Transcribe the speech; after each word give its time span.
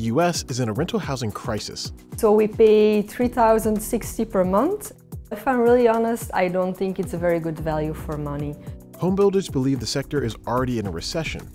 the 0.00 0.06
US 0.06 0.44
is 0.48 0.60
in 0.60 0.70
a 0.70 0.72
rental 0.72 0.98
housing 0.98 1.30
crisis. 1.30 1.92
So 2.16 2.32
we 2.32 2.48
pay 2.48 3.02
3060 3.02 4.24
per 4.24 4.44
month. 4.44 4.92
If 5.30 5.46
I'm 5.46 5.60
really 5.60 5.88
honest, 5.88 6.30
I 6.32 6.48
don't 6.48 6.74
think 6.74 6.98
it's 6.98 7.12
a 7.12 7.18
very 7.18 7.38
good 7.38 7.58
value 7.58 7.92
for 7.92 8.16
money. 8.16 8.54
Homebuilders 8.92 9.52
believe 9.52 9.78
the 9.78 9.86
sector 9.86 10.24
is 10.24 10.34
already 10.46 10.78
in 10.78 10.86
a 10.86 10.90
recession, 10.90 11.50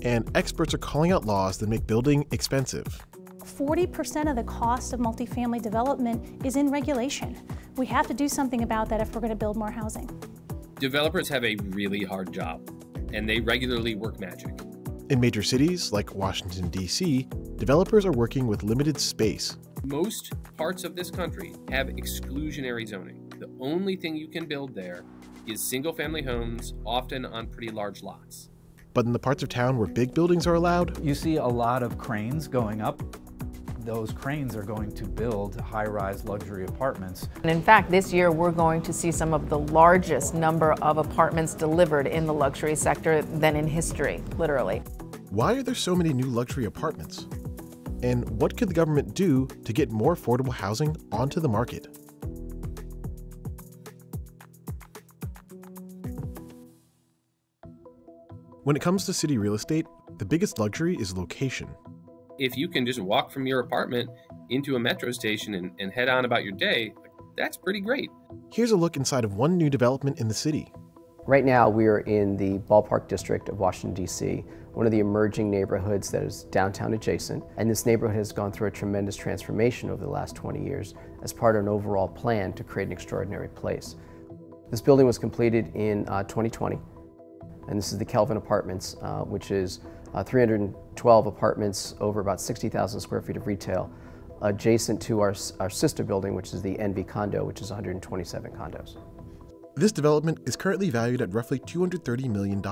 and 0.00 0.30
experts 0.34 0.72
are 0.72 0.78
calling 0.78 1.12
out 1.12 1.26
laws 1.26 1.58
that 1.58 1.68
make 1.68 1.86
building 1.86 2.26
expensive. 2.30 2.86
40% 3.40 4.30
of 4.30 4.36
the 4.36 4.44
cost 4.44 4.94
of 4.94 5.00
multifamily 5.00 5.60
development 5.60 6.46
is 6.46 6.56
in 6.56 6.70
regulation. 6.70 7.36
We 7.76 7.84
have 7.86 8.06
to 8.06 8.14
do 8.14 8.26
something 8.26 8.62
about 8.62 8.88
that 8.88 9.02
if 9.02 9.14
we're 9.14 9.20
going 9.20 9.36
to 9.38 9.44
build 9.44 9.58
more 9.58 9.70
housing. 9.70 10.08
Developers 10.80 11.28
have 11.28 11.44
a 11.44 11.56
really 11.56 12.04
hard 12.04 12.32
job, 12.32 12.70
and 13.12 13.28
they 13.28 13.40
regularly 13.40 13.96
work 13.96 14.18
magic. 14.18 14.71
In 15.12 15.20
major 15.20 15.42
cities 15.42 15.92
like 15.92 16.14
Washington, 16.14 16.70
D.C., 16.70 17.28
developers 17.56 18.06
are 18.06 18.12
working 18.12 18.46
with 18.46 18.62
limited 18.62 18.98
space. 18.98 19.58
Most 19.84 20.32
parts 20.56 20.84
of 20.84 20.96
this 20.96 21.10
country 21.10 21.52
have 21.68 21.88
exclusionary 21.88 22.88
zoning. 22.88 23.30
The 23.38 23.50
only 23.60 23.94
thing 23.94 24.16
you 24.16 24.26
can 24.26 24.46
build 24.46 24.74
there 24.74 25.04
is 25.46 25.62
single 25.62 25.92
family 25.92 26.22
homes, 26.22 26.72
often 26.86 27.26
on 27.26 27.48
pretty 27.48 27.70
large 27.70 28.02
lots. 28.02 28.48
But 28.94 29.04
in 29.04 29.12
the 29.12 29.18
parts 29.18 29.42
of 29.42 29.50
town 29.50 29.76
where 29.76 29.86
big 29.86 30.14
buildings 30.14 30.46
are 30.46 30.54
allowed, 30.54 31.04
you 31.04 31.14
see 31.14 31.36
a 31.36 31.46
lot 31.46 31.82
of 31.82 31.98
cranes 31.98 32.48
going 32.48 32.80
up 32.80 33.02
those 33.84 34.12
cranes 34.12 34.54
are 34.54 34.62
going 34.62 34.92
to 34.92 35.04
build 35.04 35.60
high-rise 35.60 36.24
luxury 36.24 36.64
apartments. 36.64 37.28
And 37.42 37.50
in 37.50 37.62
fact, 37.62 37.90
this 37.90 38.12
year 38.12 38.30
we're 38.30 38.52
going 38.52 38.82
to 38.82 38.92
see 38.92 39.10
some 39.10 39.34
of 39.34 39.48
the 39.48 39.58
largest 39.58 40.34
number 40.34 40.72
of 40.74 40.98
apartments 40.98 41.54
delivered 41.54 42.06
in 42.06 42.26
the 42.26 42.34
luxury 42.34 42.76
sector 42.76 43.22
than 43.22 43.56
in 43.56 43.66
history, 43.66 44.22
literally. 44.38 44.82
Why 45.32 45.54
are 45.54 45.62
there 45.62 45.74
so 45.74 45.96
many 45.96 46.12
new 46.12 46.26
luxury 46.26 46.66
apartments? 46.66 47.26
And 48.02 48.28
what 48.40 48.56
could 48.56 48.68
the 48.68 48.74
government 48.74 49.14
do 49.14 49.46
to 49.64 49.72
get 49.72 49.90
more 49.90 50.14
affordable 50.14 50.52
housing 50.52 50.96
onto 51.10 51.40
the 51.40 51.48
market? 51.48 51.88
When 58.64 58.76
it 58.76 58.82
comes 58.82 59.06
to 59.06 59.12
city 59.12 59.38
real 59.38 59.54
estate, 59.54 59.86
the 60.18 60.24
biggest 60.24 60.58
luxury 60.58 60.96
is 60.96 61.16
location 61.16 61.68
if 62.42 62.56
you 62.56 62.68
can 62.68 62.84
just 62.84 63.00
walk 63.00 63.30
from 63.30 63.46
your 63.46 63.60
apartment 63.60 64.10
into 64.50 64.74
a 64.74 64.78
metro 64.78 65.12
station 65.12 65.54
and, 65.54 65.70
and 65.78 65.92
head 65.92 66.08
on 66.08 66.24
about 66.24 66.42
your 66.42 66.52
day, 66.52 66.92
that's 67.36 67.56
pretty 67.56 67.80
great. 67.80 68.10
Here's 68.52 68.72
a 68.72 68.76
look 68.76 68.96
inside 68.96 69.24
of 69.24 69.34
one 69.34 69.56
new 69.56 69.70
development 69.70 70.18
in 70.18 70.26
the 70.26 70.34
city. 70.34 70.72
Right 71.24 71.44
now, 71.44 71.68
we 71.68 71.86
are 71.86 72.00
in 72.00 72.36
the 72.36 72.58
ballpark 72.58 73.06
district 73.06 73.48
of 73.48 73.60
Washington, 73.60 73.94
D.C., 73.94 74.44
one 74.72 74.86
of 74.86 74.92
the 74.92 74.98
emerging 74.98 75.52
neighborhoods 75.52 76.10
that 76.10 76.24
is 76.24 76.44
downtown 76.44 76.94
adjacent. 76.94 77.44
And 77.58 77.70
this 77.70 77.86
neighborhood 77.86 78.16
has 78.16 78.32
gone 78.32 78.50
through 78.50 78.66
a 78.66 78.70
tremendous 78.72 79.14
transformation 79.14 79.88
over 79.88 80.02
the 80.02 80.10
last 80.10 80.34
20 80.34 80.60
years 80.60 80.94
as 81.22 81.32
part 81.32 81.54
of 81.54 81.62
an 81.62 81.68
overall 81.68 82.08
plan 82.08 82.52
to 82.54 82.64
create 82.64 82.86
an 82.86 82.92
extraordinary 82.92 83.48
place. 83.48 83.94
This 84.68 84.80
building 84.80 85.06
was 85.06 85.16
completed 85.16 85.70
in 85.76 86.08
uh, 86.08 86.24
2020, 86.24 86.76
and 87.68 87.78
this 87.78 87.92
is 87.92 87.98
the 87.98 88.04
Kelvin 88.04 88.36
Apartments, 88.36 88.96
uh, 89.02 89.20
which 89.20 89.52
is 89.52 89.78
uh, 90.14 90.24
312 90.24 91.26
apartments 91.26 91.94
over 92.00 92.20
about 92.20 92.40
60,000 92.40 92.98
square 92.98 93.22
feet 93.22 93.36
of 93.36 93.46
retail 93.46 93.92
adjacent 94.40 95.00
to 95.02 95.20
our, 95.20 95.34
our 95.60 95.70
sister 95.70 96.02
building, 96.02 96.34
which 96.34 96.52
is 96.52 96.62
the 96.62 96.74
NV 96.78 97.06
condo, 97.06 97.44
which 97.44 97.60
is 97.60 97.70
127 97.70 98.50
condos. 98.50 98.96
This 99.74 99.90
development 99.90 100.40
is 100.44 100.54
currently 100.54 100.90
valued 100.90 101.22
at 101.22 101.32
roughly 101.32 101.58
$230 101.58 102.28
million. 102.28 102.62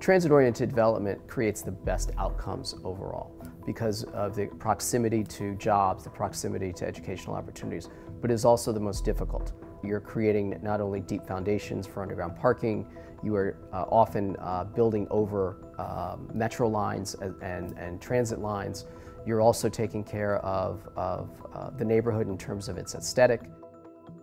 Transit-oriented 0.00 0.70
development 0.70 1.28
creates 1.28 1.60
the 1.60 1.70
best 1.70 2.10
outcomes 2.16 2.74
overall 2.84 3.34
because 3.66 4.04
of 4.04 4.34
the 4.34 4.46
proximity 4.46 5.22
to 5.24 5.54
jobs, 5.56 6.04
the 6.04 6.10
proximity 6.10 6.72
to 6.72 6.86
educational 6.86 7.36
opportunities, 7.36 7.90
but 8.22 8.30
is 8.30 8.46
also 8.46 8.72
the 8.72 8.80
most 8.80 9.04
difficult. 9.04 9.52
You're 9.84 10.00
creating 10.00 10.58
not 10.62 10.80
only 10.80 11.00
deep 11.00 11.26
foundations 11.26 11.86
for 11.86 12.02
underground 12.02 12.34
parking, 12.34 12.86
you 13.22 13.34
are 13.34 13.58
uh, 13.74 13.84
often 13.90 14.36
uh, 14.38 14.64
building 14.64 15.06
over 15.10 15.58
uh, 15.78 16.16
metro 16.32 16.66
lines 16.66 17.14
and, 17.14 17.34
and, 17.42 17.76
and, 17.76 18.00
transit 18.00 18.38
lines. 18.38 18.86
You're 19.26 19.42
also 19.42 19.68
taking 19.68 20.02
care 20.02 20.38
of, 20.38 20.88
of 20.96 21.30
uh, 21.52 21.70
the 21.70 21.84
neighborhood 21.84 22.28
in 22.28 22.38
terms 22.38 22.68
of 22.68 22.78
its 22.78 22.94
aesthetic. 22.94 23.42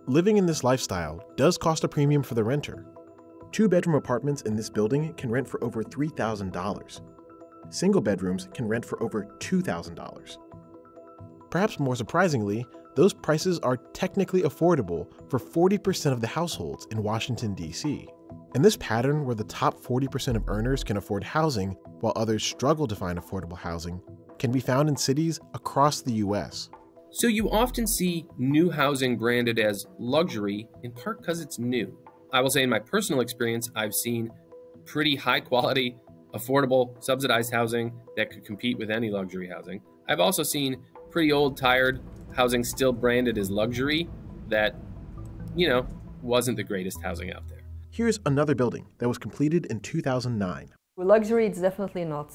Living 0.06 0.36
in 0.36 0.44
this 0.44 0.62
lifestyle 0.62 1.24
does 1.34 1.56
cost 1.56 1.82
a 1.82 1.88
premium 1.88 2.22
for 2.22 2.34
the 2.34 2.44
renter. 2.44 2.84
Two 3.52 3.70
bedroom 3.70 3.96
apartments 3.96 4.42
in 4.42 4.54
this 4.54 4.68
building 4.68 5.14
can 5.14 5.30
rent 5.30 5.48
for 5.48 5.62
over 5.64 5.82
$3,000. 5.82 7.00
Single 7.70 8.02
bedrooms 8.02 8.48
can 8.52 8.68
rent 8.68 8.84
for 8.84 9.02
over 9.02 9.24
$2,000. 9.38 10.36
Perhaps 11.48 11.80
more 11.80 11.96
surprisingly, 11.96 12.66
those 12.96 13.14
prices 13.14 13.58
are 13.60 13.78
technically 13.94 14.42
affordable 14.42 15.06
for 15.30 15.38
40% 15.38 16.12
of 16.12 16.20
the 16.20 16.26
households 16.26 16.86
in 16.90 17.02
Washington, 17.02 17.54
D.C. 17.54 18.06
And 18.54 18.62
this 18.62 18.76
pattern, 18.76 19.24
where 19.24 19.34
the 19.34 19.44
top 19.44 19.80
40% 19.80 20.36
of 20.36 20.48
earners 20.48 20.84
can 20.84 20.98
afford 20.98 21.24
housing 21.24 21.70
while 22.00 22.12
others 22.14 22.44
struggle 22.44 22.86
to 22.88 22.94
find 22.94 23.18
affordable 23.18 23.56
housing, 23.56 24.02
can 24.38 24.52
be 24.52 24.60
found 24.60 24.90
in 24.90 24.96
cities 24.96 25.40
across 25.54 26.02
the 26.02 26.12
US. 26.14 26.68
So 27.14 27.28
you 27.28 27.48
often 27.48 27.86
see 27.86 28.26
new 28.38 28.72
housing 28.72 29.16
branded 29.16 29.60
as 29.60 29.86
luxury 30.00 30.66
in 30.82 30.90
part 30.90 31.20
because 31.20 31.40
it's 31.40 31.60
new. 31.60 31.96
I 32.32 32.40
will 32.40 32.50
say, 32.50 32.64
in 32.64 32.68
my 32.68 32.80
personal 32.80 33.20
experience, 33.20 33.70
I've 33.76 33.94
seen 33.94 34.30
pretty 34.84 35.14
high 35.14 35.38
quality, 35.38 35.96
affordable, 36.34 37.00
subsidized 37.00 37.52
housing 37.52 37.92
that 38.16 38.32
could 38.32 38.44
compete 38.44 38.78
with 38.78 38.90
any 38.90 39.10
luxury 39.10 39.48
housing. 39.48 39.80
I've 40.08 40.18
also 40.18 40.42
seen 40.42 40.82
pretty 41.12 41.30
old, 41.30 41.56
tired 41.56 42.00
housing 42.34 42.64
still 42.64 42.92
branded 42.92 43.38
as 43.38 43.48
luxury 43.48 44.08
that, 44.48 44.74
you 45.54 45.68
know, 45.68 45.86
wasn't 46.20 46.56
the 46.56 46.64
greatest 46.64 47.00
housing 47.00 47.32
out 47.32 47.46
there. 47.48 47.62
Here's 47.90 48.18
another 48.26 48.56
building 48.56 48.88
that 48.98 49.06
was 49.06 49.18
completed 49.18 49.66
in 49.66 49.78
2009. 49.78 50.74
Luxury, 50.96 51.46
it's 51.46 51.60
definitely 51.60 52.06
not, 52.06 52.32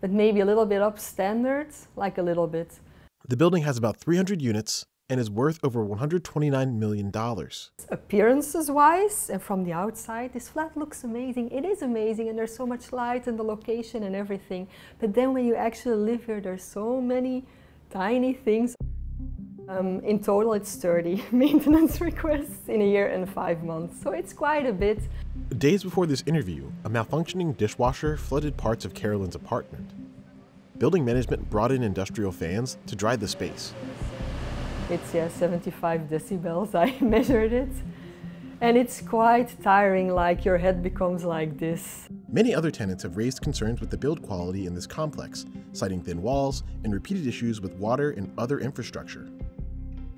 but 0.00 0.10
maybe 0.10 0.40
a 0.40 0.46
little 0.46 0.64
bit 0.64 0.80
up 0.80 0.98
standards, 0.98 1.88
like 1.94 2.16
a 2.16 2.22
little 2.22 2.46
bit. 2.46 2.80
The 3.26 3.38
building 3.38 3.62
has 3.62 3.78
about 3.78 3.96
300 3.96 4.42
units 4.42 4.84
and 5.08 5.18
is 5.18 5.30
worth 5.30 5.58
over 5.64 5.82
$129 5.82 6.74
million. 6.74 7.10
Appearances 7.88 8.70
wise 8.70 9.30
and 9.30 9.42
from 9.42 9.64
the 9.64 9.72
outside, 9.72 10.34
this 10.34 10.50
flat 10.50 10.76
looks 10.76 11.04
amazing. 11.04 11.50
It 11.50 11.64
is 11.64 11.80
amazing 11.80 12.28
and 12.28 12.38
there's 12.38 12.54
so 12.54 12.66
much 12.66 12.92
light 12.92 13.26
and 13.26 13.38
the 13.38 13.42
location 13.42 14.02
and 14.02 14.14
everything. 14.14 14.68
But 14.98 15.14
then 15.14 15.32
when 15.32 15.46
you 15.46 15.54
actually 15.54 15.96
live 15.96 16.26
here, 16.26 16.38
there's 16.38 16.62
so 16.62 17.00
many 17.00 17.46
tiny 17.88 18.34
things. 18.34 18.76
Um, 19.70 20.00
in 20.00 20.22
total, 20.22 20.52
it's 20.52 20.76
30 20.76 21.24
maintenance 21.32 22.02
requests 22.02 22.68
in 22.68 22.82
a 22.82 22.86
year 22.86 23.06
and 23.06 23.26
five 23.26 23.64
months, 23.64 24.02
so 24.02 24.10
it's 24.10 24.34
quite 24.34 24.66
a 24.66 24.72
bit. 24.74 24.98
Days 25.56 25.82
before 25.82 26.04
this 26.04 26.22
interview, 26.26 26.70
a 26.84 26.90
malfunctioning 26.90 27.56
dishwasher 27.56 28.18
flooded 28.18 28.58
parts 28.58 28.84
of 28.84 28.92
Carolyn's 28.92 29.34
apartment. 29.34 29.90
Building 30.76 31.04
management 31.04 31.48
brought 31.50 31.70
in 31.70 31.84
industrial 31.84 32.32
fans 32.32 32.78
to 32.86 32.96
dry 32.96 33.14
the 33.14 33.28
space. 33.28 33.72
It's 34.90 35.14
yeah, 35.14 35.28
75 35.28 36.02
decibels, 36.02 36.74
I 36.74 36.96
measured 37.02 37.52
it. 37.52 37.68
And 38.60 38.76
it's 38.76 39.00
quite 39.00 39.54
tiring, 39.62 40.12
like 40.12 40.44
your 40.44 40.58
head 40.58 40.82
becomes 40.82 41.24
like 41.24 41.58
this. 41.58 42.08
Many 42.28 42.54
other 42.54 42.72
tenants 42.72 43.04
have 43.04 43.16
raised 43.16 43.40
concerns 43.40 43.80
with 43.80 43.90
the 43.90 43.96
build 43.96 44.22
quality 44.22 44.66
in 44.66 44.74
this 44.74 44.86
complex, 44.86 45.46
citing 45.72 46.02
thin 46.02 46.20
walls 46.22 46.64
and 46.82 46.92
repeated 46.92 47.26
issues 47.26 47.60
with 47.60 47.74
water 47.74 48.10
and 48.10 48.32
other 48.36 48.58
infrastructure. 48.58 49.28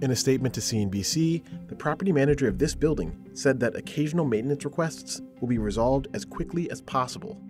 In 0.00 0.10
a 0.10 0.16
statement 0.16 0.54
to 0.54 0.60
CNBC, 0.60 1.68
the 1.68 1.74
property 1.74 2.12
manager 2.12 2.48
of 2.48 2.58
this 2.58 2.74
building 2.74 3.14
said 3.34 3.60
that 3.60 3.76
occasional 3.76 4.24
maintenance 4.24 4.64
requests 4.64 5.20
will 5.40 5.48
be 5.48 5.58
resolved 5.58 6.08
as 6.14 6.24
quickly 6.24 6.70
as 6.70 6.80
possible. 6.80 7.40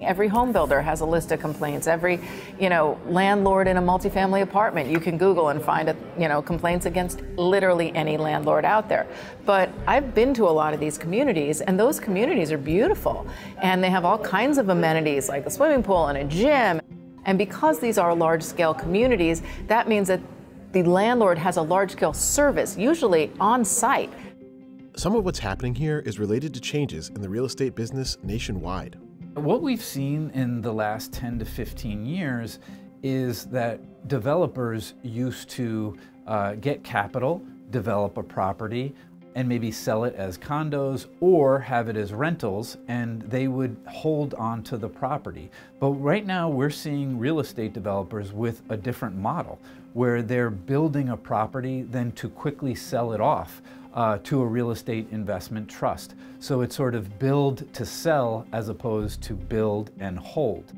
Every 0.00 0.28
home 0.28 0.52
builder 0.52 0.80
has 0.80 1.00
a 1.00 1.04
list 1.04 1.32
of 1.32 1.40
complaints. 1.40 1.88
Every, 1.88 2.20
you 2.60 2.68
know, 2.68 3.00
landlord 3.06 3.66
in 3.66 3.78
a 3.78 3.82
multifamily 3.82 4.42
apartment, 4.42 4.88
you 4.88 5.00
can 5.00 5.18
Google 5.18 5.48
and 5.48 5.60
find, 5.60 5.88
a, 5.88 5.96
you 6.16 6.28
know, 6.28 6.40
complaints 6.40 6.86
against 6.86 7.20
literally 7.36 7.92
any 7.96 8.16
landlord 8.16 8.64
out 8.64 8.88
there. 8.88 9.08
But 9.44 9.70
I've 9.88 10.14
been 10.14 10.32
to 10.34 10.44
a 10.44 10.50
lot 10.50 10.72
of 10.72 10.78
these 10.78 10.98
communities, 10.98 11.62
and 11.62 11.78
those 11.78 11.98
communities 11.98 12.52
are 12.52 12.58
beautiful, 12.58 13.26
and 13.60 13.82
they 13.82 13.90
have 13.90 14.04
all 14.04 14.18
kinds 14.18 14.56
of 14.56 14.68
amenities 14.68 15.28
like 15.28 15.44
a 15.46 15.50
swimming 15.50 15.82
pool 15.82 16.06
and 16.06 16.18
a 16.18 16.24
gym. 16.24 16.80
And 17.24 17.36
because 17.36 17.80
these 17.80 17.98
are 17.98 18.14
large-scale 18.14 18.74
communities, 18.74 19.42
that 19.66 19.88
means 19.88 20.06
that 20.06 20.20
the 20.70 20.84
landlord 20.84 21.38
has 21.38 21.56
a 21.56 21.62
large 21.62 21.90
scale 21.90 22.12
service, 22.12 22.76
usually 22.76 23.32
on 23.40 23.64
site. 23.64 24.12
Some 24.94 25.16
of 25.16 25.24
what's 25.24 25.40
happening 25.40 25.74
here 25.74 25.98
is 26.06 26.20
related 26.20 26.54
to 26.54 26.60
changes 26.60 27.08
in 27.08 27.20
the 27.20 27.28
real 27.28 27.46
estate 27.46 27.74
business 27.74 28.16
nationwide. 28.22 28.96
What 29.38 29.62
we've 29.62 29.84
seen 29.84 30.32
in 30.34 30.60
the 30.62 30.72
last 30.72 31.12
10 31.12 31.38
to 31.38 31.44
15 31.44 32.04
years 32.04 32.58
is 33.04 33.44
that 33.46 34.08
developers 34.08 34.94
used 35.04 35.48
to 35.50 35.96
uh, 36.26 36.54
get 36.54 36.82
capital, 36.82 37.40
develop 37.70 38.16
a 38.16 38.22
property, 38.24 38.92
and 39.36 39.48
maybe 39.48 39.70
sell 39.70 40.02
it 40.02 40.16
as 40.16 40.36
condos 40.36 41.06
or 41.20 41.60
have 41.60 41.88
it 41.88 41.96
as 41.96 42.12
rentals 42.12 42.78
and 42.88 43.22
they 43.22 43.46
would 43.46 43.76
hold 43.86 44.34
on 44.34 44.64
to 44.64 44.76
the 44.76 44.88
property. 44.88 45.52
But 45.78 45.92
right 45.92 46.26
now 46.26 46.48
we're 46.48 46.68
seeing 46.68 47.16
real 47.16 47.38
estate 47.38 47.72
developers 47.72 48.32
with 48.32 48.62
a 48.70 48.76
different 48.76 49.14
model 49.14 49.60
where 49.92 50.20
they're 50.20 50.50
building 50.50 51.10
a 51.10 51.16
property 51.16 51.82
then 51.82 52.10
to 52.12 52.28
quickly 52.28 52.74
sell 52.74 53.12
it 53.12 53.20
off 53.20 53.62
uh, 53.94 54.18
to 54.18 54.40
a 54.40 54.46
real 54.46 54.70
estate 54.70 55.08
investment 55.10 55.68
trust. 55.68 56.14
So 56.38 56.60
it's 56.60 56.76
sort 56.76 56.94
of 56.94 57.18
build 57.18 57.72
to 57.74 57.84
sell 57.84 58.46
as 58.52 58.68
opposed 58.68 59.22
to 59.24 59.34
build 59.34 59.90
and 59.98 60.18
hold. 60.18 60.72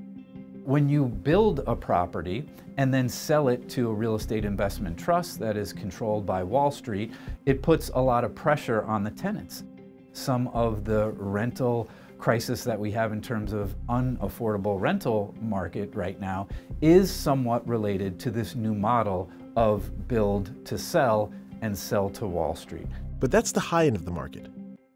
When 0.65 0.89
you 0.89 1.07
build 1.07 1.65
a 1.67 1.75
property 1.75 2.49
and 2.77 2.93
then 2.93 3.09
sell 3.09 3.49
it 3.49 3.69
to 3.71 3.91
a 3.91 3.93
real 3.93 4.15
estate 4.15 4.45
investment 4.45 4.99
trust 4.99 5.39
that 5.41 5.57
is 5.57 5.73
controlled 5.73 6.25
by 6.25 6.43
Wall 6.43 6.71
Street, 6.71 7.13
it 7.47 7.63
puts 7.63 7.91
a 7.95 8.01
lot 8.01 8.25
of 8.25 8.35
pressure 8.35 8.83
on 8.85 9.03
the 9.03 9.11
tenants. 9.11 9.65
Some 10.13 10.49
of 10.49 10.85
the 10.85 11.11
rental 11.17 11.89
crisis 12.19 12.63
that 12.65 12.79
we 12.79 12.91
have 12.93 13.13
in 13.13 13.21
terms 13.23 13.53
of 13.53 13.75
unaffordable 13.89 14.81
rental 14.81 15.35
market 15.41 15.95
right 15.95 16.21
now 16.21 16.47
is 16.83 17.11
somewhat 17.11 17.67
related 17.67 18.21
to 18.21 18.31
this 18.31 18.55
new 18.55 18.75
model 18.75 19.31
of 19.57 20.07
build 20.07 20.65
to 20.67 20.79
sell 20.79 21.33
and 21.63 21.77
sell 21.77 22.11
to 22.11 22.27
Wall 22.27 22.55
Street. 22.55 22.87
But 23.19 23.31
that's 23.31 23.53
the 23.53 23.61
high 23.61 23.87
end 23.87 23.97
of 23.97 24.05
the 24.05 24.11
market. 24.11 24.49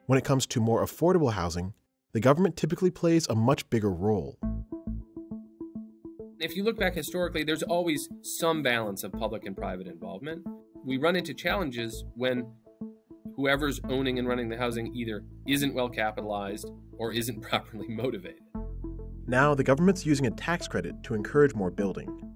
When 0.07 0.19
it 0.19 0.25
comes 0.25 0.47
to 0.47 0.61
more 0.61 0.85
affordable 0.85 1.33
housing, 1.33 1.75
the 2.13 2.21
government 2.21 2.57
typically 2.57 2.91
plays 2.91 3.27
a 3.29 3.35
much 3.35 3.69
bigger 3.71 3.91
role 3.91 4.39
if 6.45 6.55
you 6.55 6.63
look 6.63 6.79
back 6.79 6.95
historically, 6.95 7.43
there's 7.43 7.63
always 7.63 8.11
some 8.21 8.63
balance 8.63 9.03
of 9.03 9.13
public 9.13 9.47
and 9.47 9.57
private 9.57 9.87
involvement. 9.87 10.47
We 10.85 10.99
run 10.99 11.17
into 11.17 11.33
challenges 11.33 12.05
when 12.17 12.53
whoever's 13.35 13.81
owning 13.89 14.19
and 14.19 14.29
running 14.29 14.51
the 14.51 14.59
housing 14.59 14.95
either 14.95 15.25
isn't 15.49 15.73
well 15.75 15.89
capitalized 15.89 16.71
or 16.99 17.13
isn't 17.13 17.41
properly 17.49 17.89
motivated. 17.89 18.43
Now, 19.27 19.55
the 19.55 19.65
government's 19.65 20.05
using 20.05 20.27
a 20.27 20.31
tax 20.33 20.69
credit 20.69 21.03
to 21.05 21.15
encourage 21.15 21.55
more 21.55 21.71
building. 21.71 22.31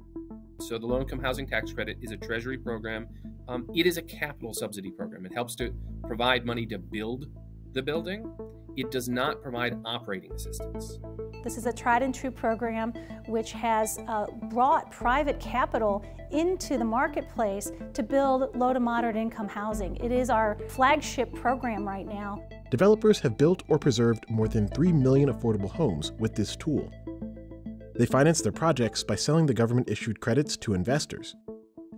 So, 0.61 0.79
the 0.79 0.87
low 0.87 1.01
income 1.01 1.21
housing 1.21 1.47
tax 1.47 1.75
credit 1.75 1.99
is 2.01 2.11
a 2.11 2.17
Treasury 2.17 2.57
program. 2.57 3.09
Um, 3.49 3.67
it 3.75 3.87
is 3.87 3.97
a 3.97 4.03
capital 4.03 4.53
subsidy 4.53 4.91
program. 4.91 5.25
It 5.25 5.33
helps 5.33 5.55
to 5.56 5.73
provide 6.06 6.45
money 6.45 6.67
to 6.67 6.79
build 6.79 7.27
the 7.73 7.83
building, 7.83 8.33
it 8.77 8.91
does 8.91 9.09
not 9.09 9.43
provide 9.43 9.77
operating 9.85 10.33
assistance. 10.33 10.99
This 11.43 11.56
is 11.56 11.67
a 11.67 11.73
tried 11.73 12.03
and 12.03 12.15
true 12.15 12.31
program 12.31 12.93
which 13.27 13.53
has 13.53 13.99
uh, 14.06 14.27
brought 14.50 14.91
private 14.91 15.41
capital 15.41 16.05
into 16.31 16.79
the 16.79 16.85
marketplace 16.85 17.73
to 17.95 18.03
build 18.03 18.56
low 18.56 18.73
to 18.73 18.81
moderate 18.81 19.17
income 19.17 19.49
housing. 19.49 19.97
It 19.97 20.12
is 20.12 20.31
our 20.31 20.56
flagship 20.69 21.35
program 21.35 21.87
right 21.87 22.06
now. 22.06 22.43
Developers 22.71 23.19
have 23.21 23.37
built 23.37 23.65
or 23.69 23.79
preserved 23.79 24.25
more 24.29 24.47
than 24.47 24.69
3 24.69 24.93
million 24.93 25.33
affordable 25.33 25.71
homes 25.71 26.12
with 26.19 26.35
this 26.35 26.55
tool. 26.55 26.93
They 27.97 28.06
finance 28.06 28.43
their 28.43 28.53
projects 28.53 29.03
by 29.03 29.17
selling 29.17 29.47
the 29.47 29.55
government 29.55 29.91
issued 29.91 30.21
credits 30.21 30.56
to 30.59 30.75
investors. 30.75 31.35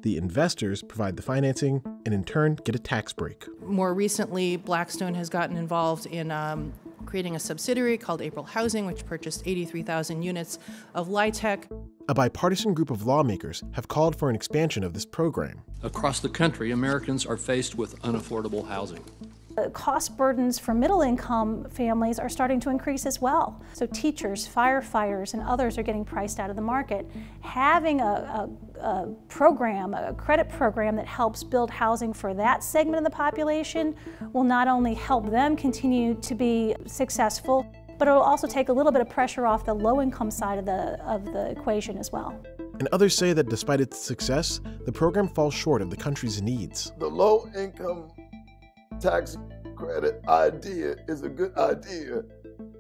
The 0.03 0.17
investors 0.17 0.83
provide 0.83 1.17
the 1.17 1.23
financing 1.23 1.83
and 2.07 2.15
in 2.15 2.25
turn 2.25 2.57
get 2.65 2.75
a 2.75 2.79
tax 2.79 3.13
break. 3.13 3.47
More 3.63 3.93
recently, 3.93 4.57
Blackstone 4.57 5.15
has 5.15 5.29
gotten 5.29 5.57
involved 5.57 6.07
in 6.07 6.31
um, 6.31 6.73
creating 7.05 7.37
a 7.37 7.41
subsidiary 7.41 7.99
called 7.99 8.23
April 8.23 8.45
Housing, 8.45 8.87
which 8.87 9.05
purchased 9.05 9.43
83,000 9.45 10.23
units 10.23 10.59
of 10.95 11.09
LIHTC. 11.09 11.71
A 12.09 12.15
bipartisan 12.15 12.73
group 12.73 12.91
of 12.91 13.05
lawmakers 13.05 13.63
have 13.73 13.89
called 13.89 14.17
for 14.17 14.31
an 14.31 14.37
expansion 14.37 14.83
of 14.85 14.95
this 14.95 15.05
program. 15.05 15.61
Across 15.83 16.21
the 16.21 16.29
country, 16.29 16.71
Americans 16.71 17.27
are 17.27 17.37
faced 17.37 17.75
with 17.75 18.01
unaffordable 18.03 18.67
housing. 18.67 19.05
Cost 19.73 20.17
burdens 20.17 20.59
for 20.59 20.73
middle 20.73 21.03
income 21.03 21.69
families 21.71 22.19
are 22.19 22.29
starting 22.29 22.61
to 22.61 22.71
increase 22.71 23.05
as 23.05 23.21
well. 23.21 23.61
So 23.75 23.85
teachers, 23.87 24.49
firefighters, 24.49 25.35
and 25.35 25.43
others 25.43 25.77
are 25.77 25.83
getting 25.83 26.05
priced 26.05 26.41
out 26.41 26.51
of 26.51 26.57
the 26.57 26.63
market. 26.63 27.07
Having 27.43 28.01
a, 28.01 28.05
a, 28.05 28.49
a 28.83 29.15
program, 29.29 29.95
a 29.95 30.15
credit 30.15 30.49
program 30.49 30.97
that 30.97 31.07
helps 31.07 31.45
build 31.45 31.71
housing 31.71 32.13
for 32.13 32.35
that 32.35 32.63
segment 32.63 32.99
of 32.99 33.05
the 33.05 33.17
population 33.17 33.95
will 34.33 34.45
not 34.45 34.69
only 34.69 34.95
help 34.95 35.31
them 35.31 35.57
continue 35.57 36.15
to 36.15 36.35
be 36.35 36.75
successful, 36.87 37.67
but 37.99 38.09
it 38.09 38.13
will 38.13 38.23
also 38.23 38.47
take 38.47 38.71
a 38.71 38.73
little 38.73 38.93
bit 38.93 39.03
of 39.03 39.11
pressure 39.11 39.47
off 39.47 39.67
the 39.67 39.75
low 39.75 40.01
income 40.01 40.31
side 40.31 40.59
of 40.59 40.65
the, 40.65 40.99
of 41.05 41.25
the 41.27 41.51
equation 41.51 41.99
as 41.99 42.11
well. 42.11 42.35
And 42.79 42.89
others 42.93 43.15
say 43.15 43.35
that 43.35 43.51
despite 43.51 43.81
its 43.81 43.99
success, 43.99 44.61
the 44.87 44.93
program 44.93 45.29
falls 45.29 45.53
short 45.53 45.83
of 45.83 45.91
the 45.91 45.97
country's 45.97 46.41
needs. 46.41 46.93
The 46.99 47.07
low 47.07 47.47
income 47.55 48.09
tax 49.01 49.37
credit 49.77 50.23
idea 50.29 50.97
is 51.07 51.23
a 51.23 51.29
good 51.29 51.57
idea, 51.59 52.23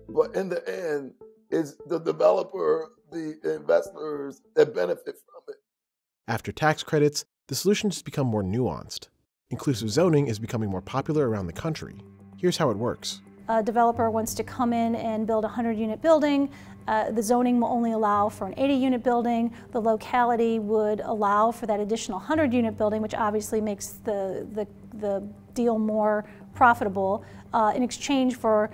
but 0.09 0.35
in 0.35 0.49
the 0.49 0.67
end, 0.67 1.13
it's 1.51 1.77
the 1.87 1.99
developer, 1.99 2.93
the 3.11 3.39
investors 3.45 4.41
that 4.55 4.75
benefit 4.75 5.17
from 5.27 5.40
it. 5.40 5.40
After 6.31 6.53
tax 6.53 6.85
credits, 6.85 7.25
the 7.49 7.57
solutions 7.57 8.03
become 8.03 8.29
more 8.29 8.45
nuanced. 8.45 9.09
Inclusive 9.51 9.91
zoning 9.91 10.29
is 10.29 10.39
becoming 10.39 10.71
more 10.71 10.81
popular 10.81 11.29
around 11.29 11.49
the 11.49 11.53
country. 11.53 11.97
Here's 12.37 12.57
how 12.57 12.71
it 12.71 12.77
works. 12.77 13.21
A 13.49 13.61
developer 13.65 14.09
wants 14.13 14.33
to 14.35 14.45
come 14.45 14.73
in 14.73 14.95
and 14.95 15.27
build 15.27 15.43
a 15.43 15.49
100 15.49 15.77
unit 15.77 16.01
building. 16.01 16.49
Uh, 16.87 17.11
the 17.11 17.21
zoning 17.21 17.59
will 17.59 17.67
only 17.67 17.91
allow 17.91 18.29
for 18.29 18.47
an 18.47 18.55
80 18.57 18.75
unit 18.75 19.03
building. 19.03 19.53
The 19.73 19.81
locality 19.81 20.61
would 20.61 21.01
allow 21.01 21.51
for 21.51 21.67
that 21.67 21.81
additional 21.81 22.19
100 22.19 22.55
unit 22.55 22.79
building, 22.79 23.03
which 23.03 23.15
obviously 23.15 23.61
makes 23.61 23.95
the, 24.05 24.47
the, 24.53 24.69
the 24.99 25.27
deal 25.55 25.81
more 25.81 26.25
profitable 26.55 27.25
uh, 27.53 27.73
in 27.75 27.83
exchange 27.83 28.37
for 28.37 28.71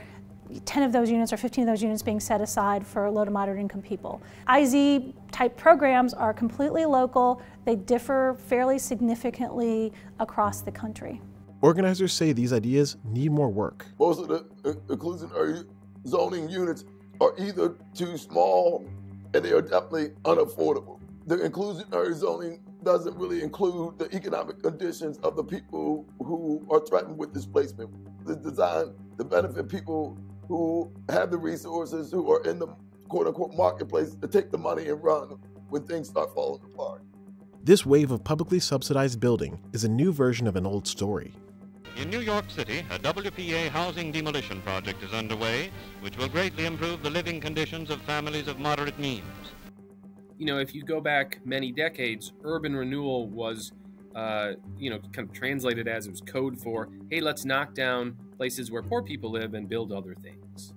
10 0.65 0.83
of 0.83 0.93
those 0.93 1.11
units 1.11 1.33
or 1.33 1.37
15 1.37 1.63
of 1.63 1.69
those 1.69 1.83
units 1.83 2.03
being 2.03 2.21
set 2.21 2.41
aside 2.41 2.87
for 2.87 3.11
low 3.11 3.25
to 3.25 3.31
moderate 3.31 3.59
income 3.59 3.83
people. 3.83 4.21
IZ 4.49 5.13
type 5.33 5.57
programs 5.57 6.15
are 6.15 6.33
completely 6.33 6.85
local. 6.85 7.43
They 7.65 7.77
differ 7.77 8.37
fairly 8.47 8.79
significantly 8.79 9.93
across 10.19 10.61
the 10.61 10.73
country. 10.73 11.21
Organizers 11.63 12.13
say 12.13 12.33
these 12.33 12.53
ideas 12.53 12.97
need 13.05 13.33
more 13.33 13.49
work. 13.49 13.87
Most 13.99 14.21
of 14.21 14.29
the 14.29 14.47
uh, 14.65 14.75
inclusionary 14.89 15.67
zoning 16.07 16.49
units 16.49 16.85
are 17.21 17.33
either 17.39 17.75
too 17.95 18.17
small 18.17 18.87
and 19.35 19.45
they 19.45 19.53
are 19.53 19.63
definitely 19.63 20.11
unaffordable. 20.25 21.01
The 21.27 21.37
inclusionary 21.37 22.15
zoning 22.15 22.61
doesn't 22.85 23.17
really 23.17 23.43
include 23.43 23.99
the 23.99 24.15
economic 24.15 24.63
conditions 24.63 25.19
of 25.19 25.35
the 25.35 25.43
people 25.43 26.07
who 26.19 26.65
are 26.71 26.79
threatened 26.81 27.19
with 27.19 27.33
displacement. 27.33 27.91
It's 28.29 28.37
designed 28.37 28.93
to 29.19 29.25
benefit 29.25 29.69
people 29.69 30.17
who 30.49 30.93
have 31.09 31.31
the 31.31 31.39
resources, 31.39 32.11
who 32.11 32.31
are 32.31 32.43
in 32.45 32.59
the 32.59 32.69
quote 33.09 33.27
unquote 33.27 33.55
marketplace 33.55 34.15
to 34.17 34.29
take 34.29 34.51
the 34.51 34.59
money 34.59 34.89
and 34.89 35.03
run 35.03 35.39
when 35.69 35.83
things 35.83 36.09
start 36.09 36.33
falling 36.35 36.63
apart. 36.65 37.03
This 37.63 37.85
wave 37.85 38.11
of 38.11 38.23
publicly 38.23 38.61
subsidized 38.61 39.19
building 39.19 39.59
is 39.73 39.85
a 39.85 39.89
new 39.89 40.13
version 40.13 40.47
of 40.47 40.57
an 40.57 40.67
old 40.67 40.87
story. 40.87 41.33
In 41.97 42.11
New 42.11 42.21
York 42.21 42.51
City, 42.51 42.85
a 42.91 42.99
WPA 42.99 43.69
housing 43.71 44.13
demolition 44.13 44.61
project 44.61 45.03
is 45.03 45.13
underway, 45.13 45.71
which 46.01 46.17
will 46.19 46.29
greatly 46.29 46.67
improve 46.67 47.03
the 47.03 47.11
living 47.11 47.41
conditions 47.41 47.91
of 47.91 48.01
families 48.03 48.49
of 48.49 48.59
moderate 48.59 48.99
means 48.99 49.25
you 50.39 50.47
know, 50.47 50.59
if 50.59 50.75
you 50.75 50.83
go 50.83 51.01
back 51.01 51.41
many 51.45 51.73
decades, 51.73 52.33
urban 52.45 52.75
renewal 52.77 53.29
was, 53.29 53.73
uh, 54.15 54.53
you 54.79 54.91
know, 54.91 54.99
kind 55.13 55.29
of 55.29 55.35
translated 55.35 55.89
as 55.89 56.07
it 56.07 56.11
was 56.11 56.21
code 56.21 56.59
for, 56.59 56.89
hey, 57.11 57.21
let's 57.21 57.45
knock 57.45 57.75
down 57.75 58.17
places 58.37 58.71
where 58.71 58.83
poor 58.83 59.03
people 59.03 59.31
live 59.31 59.55
and 59.55 59.69
build 59.69 59.93
other 59.93 60.15
things. 60.15 60.75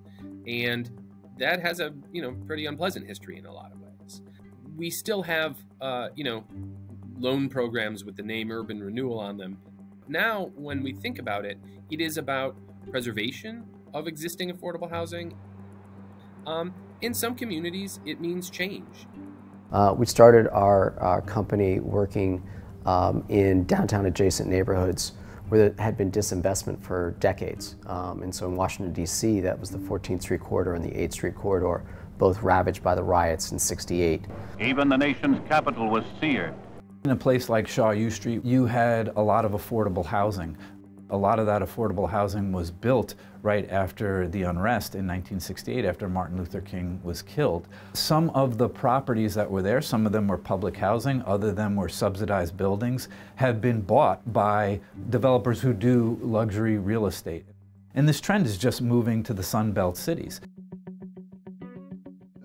And 0.48 0.90
that 1.38 1.62
has 1.62 1.80
a, 1.80 1.94
you 2.12 2.22
know, 2.22 2.36
pretty 2.46 2.66
unpleasant 2.66 3.08
history 3.08 3.38
in 3.38 3.46
a 3.46 3.52
lot 3.52 3.72
of 3.72 3.80
ways. 3.80 4.22
We 4.76 4.90
still 4.90 5.24
have, 5.24 5.58
uh, 5.82 6.10
you 6.16 6.24
know, 6.24 6.44
loan 7.18 7.50
programs 7.50 8.04
with 8.06 8.16
the 8.16 8.24
name 8.24 8.52
urban 8.52 8.82
renewal 8.82 9.20
on 9.20 9.38
them. 9.38 9.58
Now, 10.08 10.52
when 10.56 10.82
we 10.82 10.94
think 10.94 11.20
about 11.20 11.46
it, 11.46 11.60
it 11.92 12.02
is 12.02 12.18
about 12.18 12.56
preservation 12.90 13.66
of 13.94 14.08
existing 14.08 14.52
affordable 14.52 14.90
housing. 14.90 15.38
Um, 16.48 16.74
in 17.02 17.14
some 17.14 17.36
communities, 17.36 18.00
it 18.06 18.20
means 18.20 18.50
change. 18.50 19.08
Uh, 19.72 19.94
we 19.98 20.06
started 20.06 20.48
our, 20.50 20.98
our 21.00 21.22
company 21.22 21.80
working 21.80 22.44
um, 22.86 23.24
in 23.30 23.66
downtown 23.66 24.06
adjacent 24.06 24.50
neighborhoods 24.50 25.14
where 25.50 25.70
there 25.70 25.84
had 25.84 25.98
been 25.98 26.12
disinvestment 26.12 26.82
for 26.82 27.16
decades. 27.20 27.76
Um, 27.88 28.24
and 28.24 28.34
so 28.34 28.48
in 28.48 28.56
Washington, 28.56 28.94
D.C., 28.94 29.42
that 29.42 29.60
was 29.60 29.70
the 29.70 29.78
14th 29.80 30.22
Street 30.22 30.42
corridor 30.42 30.76
and 30.76 30.86
the 30.86 30.92
8th 30.92 31.14
Street 31.14 31.36
corridor, 31.36 31.84
both 32.18 32.42
ravaged 32.42 32.84
by 32.84 32.96
the 32.96 33.04
riots 33.04 33.52
in 33.52 33.60
68. 33.60 34.26
Even 34.60 34.90
the 34.90 34.98
nation's 34.98 35.40
capital 35.48 35.90
was 35.90 36.04
seared. 36.22 36.54
In 37.06 37.12
a 37.12 37.16
place 37.16 37.50
like 37.50 37.68
Shaw 37.68 37.92
U 37.92 38.10
Street, 38.10 38.44
you 38.44 38.66
had 38.66 39.10
a 39.16 39.22
lot 39.22 39.46
of 39.46 39.54
affordable 39.54 40.06
housing. 40.06 40.58
A 41.12 41.18
lot 41.18 41.40
of 41.40 41.48
that 41.48 41.64
affordable 41.64 42.10
housing 42.10 42.52
was 42.52 42.70
built 42.70 43.16
right 43.42 43.68
after 43.72 44.28
the 44.28 44.44
unrest 44.44 44.94
in 44.94 45.08
1968 45.08 45.86
after 45.86 46.08
Martin 46.08 46.38
Luther 46.38 46.62
King 46.62 47.00
was 47.04 47.22
killed. 47.24 47.68
Some 47.94 48.30
of 48.32 48.58
the 48.58 48.70
properties 48.70 49.34
that 49.34 49.50
were 49.50 49.64
there, 49.64 49.82
some 49.82 50.06
of 50.06 50.12
them 50.12 50.28
were 50.28 50.38
public 50.38 50.78
housing, 50.78 51.24
other 51.24 51.52
them 51.52 51.76
were 51.76 51.90
subsidized 51.90 52.58
buildings, 52.58 53.08
have 53.36 53.60
been 53.60 53.82
bought 53.82 54.22
by 54.32 54.80
developers 55.10 55.62
who 55.62 55.74
do 55.74 56.20
luxury 56.22 56.78
real 56.78 57.08
estate. 57.08 57.46
And 57.96 58.08
this 58.08 58.22
trend 58.22 58.46
is 58.46 58.58
just 58.58 58.82
moving 58.82 59.24
to 59.24 59.34
the 59.34 59.44
Sun 59.44 59.72
Belt 59.72 59.98
cities. 59.98 60.42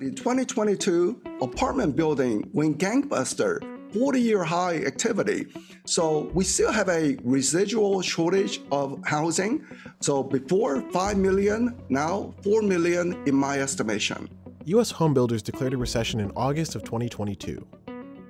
In 0.00 0.14
2022 0.14 1.20
apartment 1.42 1.96
building 1.96 2.48
went 2.52 2.78
gangbuster 2.78 3.73
40 3.94 4.20
year 4.20 4.42
high 4.42 4.78
activity. 4.78 5.46
So 5.86 6.30
we 6.34 6.42
still 6.42 6.72
have 6.72 6.88
a 6.88 7.16
residual 7.22 8.02
shortage 8.02 8.60
of 8.72 9.00
housing. 9.06 9.64
So 10.00 10.22
before 10.22 10.82
5 10.90 11.16
million, 11.16 11.80
now 11.88 12.34
4 12.42 12.62
million 12.62 13.22
in 13.26 13.36
my 13.36 13.60
estimation. 13.60 14.28
U.S. 14.64 14.92
homebuilders 14.92 15.42
declared 15.42 15.74
a 15.74 15.76
recession 15.76 16.18
in 16.18 16.32
August 16.34 16.74
of 16.74 16.82
2022. 16.82 17.64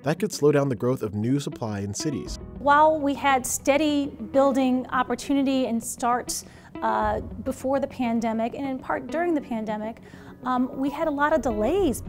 That 0.03 0.19
could 0.19 0.31
slow 0.31 0.51
down 0.51 0.69
the 0.69 0.75
growth 0.75 1.01
of 1.01 1.15
new 1.15 1.39
supply 1.39 1.79
in 1.79 1.91
cities. 1.91 2.37
While 2.59 2.99
we 2.99 3.15
had 3.15 3.43
steady 3.43 4.07
building 4.31 4.85
opportunity 4.91 5.65
and 5.65 5.83
starts 5.83 6.45
uh, 6.83 7.21
before 7.43 7.79
the 7.79 7.87
pandemic 7.87 8.53
and 8.53 8.67
in 8.67 8.77
part 8.77 9.07
during 9.07 9.33
the 9.33 9.41
pandemic, 9.41 9.97
um, 10.43 10.69
we 10.77 10.91
had 10.91 11.07
a 11.07 11.11
lot 11.11 11.33
of 11.33 11.41
delays 11.41 12.03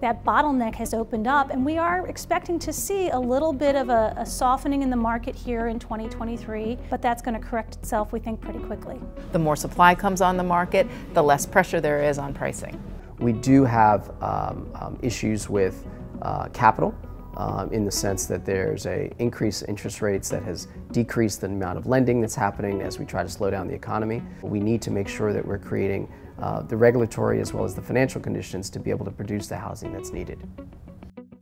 that 0.00 0.24
bottleneck 0.24 0.74
has 0.74 0.94
opened 0.94 1.26
up 1.26 1.50
and 1.50 1.64
we 1.64 1.76
are 1.76 2.06
expecting 2.06 2.58
to 2.58 2.72
see 2.72 3.10
a 3.10 3.18
little 3.18 3.52
bit 3.52 3.76
of 3.76 3.90
a, 3.90 4.14
a 4.16 4.24
softening 4.24 4.82
in 4.82 4.90
the 4.90 4.96
market 4.96 5.34
here 5.34 5.68
in 5.68 5.78
2023, 5.78 6.78
but 6.88 7.02
that's 7.02 7.20
going 7.22 7.38
to 7.38 7.46
correct 7.46 7.76
itself, 7.76 8.12
we 8.12 8.18
think, 8.18 8.40
pretty 8.40 8.58
quickly. 8.60 8.98
The 9.32 9.38
more 9.38 9.56
supply 9.56 9.94
comes 9.94 10.20
on 10.20 10.36
the 10.36 10.42
market, 10.42 10.86
the 11.12 11.22
less 11.22 11.44
pressure 11.44 11.80
there 11.80 12.02
is 12.02 12.18
on 12.18 12.32
pricing. 12.32 12.82
We 13.18 13.32
do 13.32 13.64
have 13.64 14.10
um, 14.22 14.70
um, 14.74 14.98
issues 15.02 15.50
with 15.50 15.86
uh, 16.22 16.48
capital. 16.48 16.94
Um, 17.36 17.72
in 17.72 17.84
the 17.84 17.92
sense 17.92 18.26
that 18.26 18.44
there's 18.44 18.86
a 18.86 19.10
increase 19.18 19.62
in 19.62 19.70
interest 19.70 20.02
rates 20.02 20.28
that 20.30 20.42
has 20.42 20.66
decreased 20.90 21.40
the 21.40 21.46
amount 21.46 21.78
of 21.78 21.86
lending 21.86 22.20
that's 22.20 22.34
happening 22.34 22.82
as 22.82 22.98
we 22.98 23.06
try 23.06 23.22
to 23.22 23.28
slow 23.28 23.50
down 23.50 23.68
the 23.68 23.72
economy. 23.72 24.20
We 24.42 24.58
need 24.58 24.82
to 24.82 24.90
make 24.90 25.06
sure 25.06 25.32
that 25.32 25.46
we're 25.46 25.56
creating 25.56 26.12
uh, 26.40 26.62
the 26.62 26.76
regulatory 26.76 27.40
as 27.40 27.52
well 27.52 27.64
as 27.64 27.74
the 27.74 27.82
financial 27.82 28.20
conditions 28.20 28.70
to 28.70 28.80
be 28.80 28.90
able 28.90 29.04
to 29.04 29.10
produce 29.10 29.46
the 29.46 29.56
housing 29.56 29.92
that's 29.92 30.12
needed. 30.12 30.42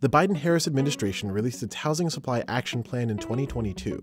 The 0.01 0.09
Biden 0.09 0.37
Harris 0.37 0.67
administration 0.67 1.31
released 1.31 1.63
its 1.63 1.75
Housing 1.75 2.09
Supply 2.09 2.45
Action 2.47 2.83
Plan 2.83 3.11
in 3.11 3.19
2022. 3.19 4.01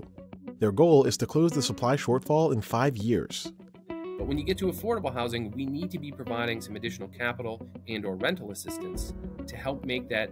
Their 0.60 0.72
goal 0.72 1.06
is 1.06 1.18
to 1.18 1.26
close 1.26 1.52
the 1.52 1.62
supply 1.62 1.96
shortfall 1.96 2.54
in 2.54 2.62
five 2.62 2.98
years. 2.98 3.52
But 3.88 4.28
when 4.28 4.38
you 4.38 4.44
get 4.46 4.58
to 4.60 4.66
affordable 4.66 5.14
housing, 5.14 5.52
we 5.52 5.66
need 5.66 5.92
to 5.92 6.00
be 6.00 6.12
providing 6.12 6.62
some 6.62 6.76
additional 6.76 7.08
capital 7.10 7.66
and 7.88 8.06
or 8.06 8.16
rental 8.16 8.52
assistance 8.52 9.14
to 9.48 9.58
help 9.58 9.86
make 9.86 10.10
that 10.10 10.32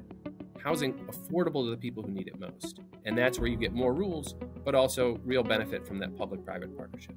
housing 0.64 0.94
affordable 1.06 1.66
to 1.66 1.70
the 1.72 1.78
people 1.78 2.04
who 2.04 2.12
need 2.12 2.28
it 2.28 2.40
most. 2.40 2.80
And 3.06 3.18
that's 3.18 3.40
where 3.40 3.50
you 3.50 3.58
get 3.58 3.74
more 3.74 3.94
rules, 3.94 4.36
but 4.64 4.76
also 4.76 5.20
real 5.26 5.44
benefit 5.44 5.86
from 5.86 6.00
that 6.00 6.18
public-private 6.18 6.78
partnership. 6.78 7.16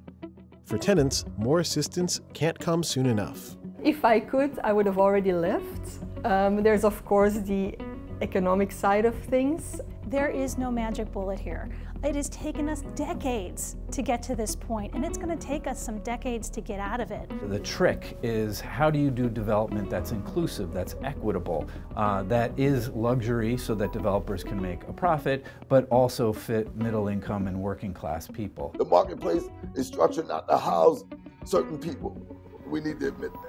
For 0.67 0.77
tenants, 0.77 1.23
more 1.37 1.61
assistance 1.61 2.19
can't 2.33 2.59
come 2.59 2.83
soon 2.83 3.05
enough. 3.05 3.55
If 3.81 4.03
I 4.03 4.19
could, 4.19 4.59
I 4.65 4.73
would 4.73 4.85
have 4.85 4.97
already 4.99 5.31
left. 5.31 5.99
Um, 6.25 6.61
there's, 6.61 6.83
of 6.83 7.05
course, 7.05 7.35
the 7.35 7.77
economic 8.21 8.73
side 8.73 9.05
of 9.05 9.15
things. 9.15 9.79
There 10.07 10.27
is 10.27 10.57
no 10.57 10.69
magic 10.69 11.09
bullet 11.13 11.39
here. 11.39 11.69
It 12.03 12.15
has 12.15 12.29
taken 12.29 12.69
us 12.69 12.81
decades 12.95 13.75
to 13.91 14.01
get 14.03 14.21
to 14.23 14.35
this 14.35 14.55
point, 14.55 14.93
and 14.93 15.03
it's 15.03 15.17
going 15.17 15.35
to 15.35 15.47
take 15.47 15.65
us 15.65 15.81
some 15.81 15.97
decades 15.99 16.47
to 16.51 16.61
get 16.61 16.79
out 16.79 16.99
of 16.99 17.11
it. 17.11 17.27
The 17.49 17.59
trick 17.59 18.17
is 18.21 18.59
how 18.61 18.91
do 18.91 18.99
you 18.99 19.09
do 19.09 19.29
development 19.29 19.89
that's 19.89 20.11
inclusive, 20.11 20.73
that's 20.73 20.95
equitable, 21.03 21.67
uh, 21.95 22.21
that 22.23 22.51
is 22.57 22.89
luxury 22.89 23.57
so 23.57 23.73
that 23.75 23.93
developers 23.93 24.43
can 24.43 24.61
make 24.61 24.83
a 24.83 24.93
profit, 24.93 25.45
but 25.69 25.87
also 25.89 26.31
fit 26.31 26.75
middle 26.75 27.07
income 27.07 27.47
and 27.47 27.59
working 27.59 27.93
class 27.93 28.27
people. 28.27 28.75
The 28.77 28.85
marketplace 28.85 29.43
is 29.73 29.87
structured 29.87 30.27
not 30.27 30.47
to 30.49 30.57
house 30.57 31.03
certain 31.45 31.79
people. 31.79 32.21
We 32.67 32.79
need 32.79 32.99
to 32.99 33.07
admit 33.07 33.31
that. 33.33 33.46